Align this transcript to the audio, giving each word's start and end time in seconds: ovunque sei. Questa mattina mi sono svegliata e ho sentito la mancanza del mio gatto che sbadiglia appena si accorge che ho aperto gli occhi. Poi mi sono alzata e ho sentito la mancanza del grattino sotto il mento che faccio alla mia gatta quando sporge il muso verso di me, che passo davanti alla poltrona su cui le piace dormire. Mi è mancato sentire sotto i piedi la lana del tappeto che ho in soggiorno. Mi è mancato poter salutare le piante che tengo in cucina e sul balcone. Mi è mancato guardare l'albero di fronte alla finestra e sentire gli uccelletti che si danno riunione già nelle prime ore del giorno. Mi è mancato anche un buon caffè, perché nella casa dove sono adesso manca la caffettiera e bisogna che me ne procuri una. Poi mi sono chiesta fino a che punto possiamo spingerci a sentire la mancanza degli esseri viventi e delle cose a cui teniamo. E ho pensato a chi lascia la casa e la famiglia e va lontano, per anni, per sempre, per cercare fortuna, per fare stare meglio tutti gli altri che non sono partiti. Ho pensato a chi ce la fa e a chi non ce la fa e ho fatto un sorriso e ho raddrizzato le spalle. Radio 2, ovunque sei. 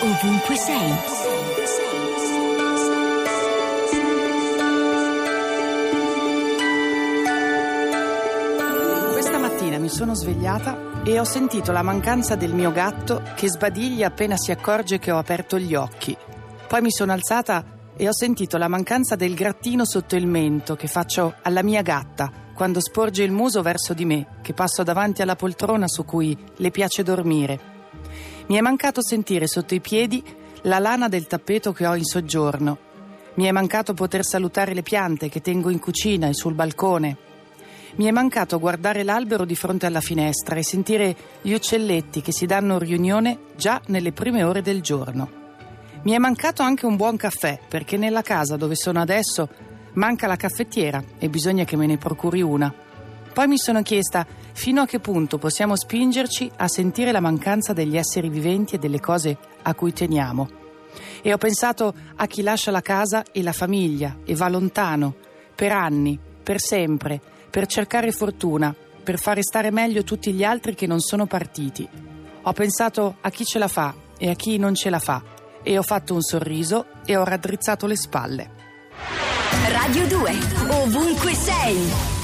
ovunque 0.00 0.56
sei. 0.56 0.94
Questa 9.12 9.38
mattina 9.38 9.78
mi 9.78 9.88
sono 9.88 10.14
svegliata 10.14 11.02
e 11.04 11.18
ho 11.18 11.24
sentito 11.24 11.72
la 11.72 11.82
mancanza 11.82 12.34
del 12.34 12.52
mio 12.52 12.72
gatto 12.72 13.22
che 13.34 13.48
sbadiglia 13.48 14.08
appena 14.08 14.36
si 14.36 14.50
accorge 14.50 14.98
che 14.98 15.10
ho 15.10 15.18
aperto 15.18 15.58
gli 15.58 15.74
occhi. 15.74 16.16
Poi 16.68 16.80
mi 16.82 16.90
sono 16.90 17.12
alzata 17.12 17.64
e 17.96 18.08
ho 18.08 18.12
sentito 18.12 18.58
la 18.58 18.68
mancanza 18.68 19.16
del 19.16 19.34
grattino 19.34 19.86
sotto 19.86 20.16
il 20.16 20.26
mento 20.26 20.76
che 20.76 20.88
faccio 20.88 21.36
alla 21.42 21.62
mia 21.62 21.82
gatta 21.82 22.30
quando 22.54 22.80
sporge 22.80 23.22
il 23.22 23.32
muso 23.32 23.62
verso 23.62 23.92
di 23.94 24.04
me, 24.04 24.38
che 24.42 24.54
passo 24.54 24.82
davanti 24.82 25.22
alla 25.22 25.36
poltrona 25.36 25.86
su 25.86 26.04
cui 26.04 26.36
le 26.56 26.70
piace 26.70 27.02
dormire. 27.02 27.75
Mi 28.48 28.56
è 28.56 28.60
mancato 28.60 29.02
sentire 29.02 29.48
sotto 29.48 29.74
i 29.74 29.80
piedi 29.80 30.22
la 30.62 30.78
lana 30.78 31.08
del 31.08 31.26
tappeto 31.26 31.72
che 31.72 31.84
ho 31.84 31.96
in 31.96 32.04
soggiorno. 32.04 32.78
Mi 33.34 33.46
è 33.46 33.50
mancato 33.50 33.92
poter 33.92 34.24
salutare 34.24 34.72
le 34.72 34.82
piante 34.82 35.28
che 35.28 35.40
tengo 35.40 35.68
in 35.68 35.80
cucina 35.80 36.28
e 36.28 36.34
sul 36.34 36.54
balcone. 36.54 37.16
Mi 37.96 38.04
è 38.04 38.12
mancato 38.12 38.60
guardare 38.60 39.02
l'albero 39.02 39.44
di 39.44 39.56
fronte 39.56 39.86
alla 39.86 40.00
finestra 40.00 40.54
e 40.54 40.62
sentire 40.62 41.16
gli 41.42 41.54
uccelletti 41.54 42.20
che 42.20 42.30
si 42.30 42.46
danno 42.46 42.78
riunione 42.78 43.38
già 43.56 43.80
nelle 43.86 44.12
prime 44.12 44.44
ore 44.44 44.62
del 44.62 44.80
giorno. 44.80 45.28
Mi 46.02 46.12
è 46.12 46.18
mancato 46.18 46.62
anche 46.62 46.86
un 46.86 46.94
buon 46.94 47.16
caffè, 47.16 47.58
perché 47.68 47.96
nella 47.96 48.22
casa 48.22 48.56
dove 48.56 48.76
sono 48.76 49.00
adesso 49.00 49.48
manca 49.94 50.28
la 50.28 50.36
caffettiera 50.36 51.02
e 51.18 51.28
bisogna 51.28 51.64
che 51.64 51.76
me 51.76 51.86
ne 51.86 51.98
procuri 51.98 52.42
una. 52.42 52.72
Poi 53.36 53.48
mi 53.48 53.58
sono 53.58 53.82
chiesta 53.82 54.26
fino 54.54 54.80
a 54.80 54.86
che 54.86 54.98
punto 54.98 55.36
possiamo 55.36 55.76
spingerci 55.76 56.50
a 56.56 56.68
sentire 56.68 57.12
la 57.12 57.20
mancanza 57.20 57.74
degli 57.74 57.98
esseri 57.98 58.30
viventi 58.30 58.76
e 58.76 58.78
delle 58.78 58.98
cose 58.98 59.36
a 59.60 59.74
cui 59.74 59.92
teniamo. 59.92 60.48
E 61.20 61.34
ho 61.34 61.36
pensato 61.36 61.92
a 62.16 62.26
chi 62.26 62.40
lascia 62.40 62.70
la 62.70 62.80
casa 62.80 63.24
e 63.32 63.42
la 63.42 63.52
famiglia 63.52 64.20
e 64.24 64.34
va 64.34 64.48
lontano, 64.48 65.14
per 65.54 65.72
anni, 65.72 66.18
per 66.42 66.58
sempre, 66.60 67.20
per 67.50 67.66
cercare 67.66 68.10
fortuna, 68.10 68.74
per 69.04 69.18
fare 69.18 69.42
stare 69.42 69.70
meglio 69.70 70.02
tutti 70.02 70.32
gli 70.32 70.42
altri 70.42 70.74
che 70.74 70.86
non 70.86 71.00
sono 71.00 71.26
partiti. 71.26 71.86
Ho 72.40 72.52
pensato 72.54 73.16
a 73.20 73.28
chi 73.28 73.44
ce 73.44 73.58
la 73.58 73.68
fa 73.68 73.94
e 74.16 74.30
a 74.30 74.34
chi 74.34 74.56
non 74.56 74.74
ce 74.74 74.88
la 74.88 74.98
fa 74.98 75.22
e 75.62 75.76
ho 75.76 75.82
fatto 75.82 76.14
un 76.14 76.22
sorriso 76.22 76.86
e 77.04 77.18
ho 77.18 77.24
raddrizzato 77.24 77.86
le 77.86 77.96
spalle. 77.96 78.50
Radio 79.68 80.06
2, 80.06 80.32
ovunque 80.70 81.34
sei. 81.34 82.15